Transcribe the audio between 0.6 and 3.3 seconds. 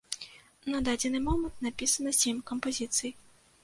На дадзены момант напісана сем кампазіцый.